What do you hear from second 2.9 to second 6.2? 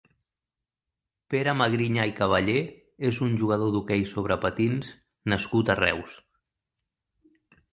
és un jugador d'hoquei sobre patins nascut a Reus.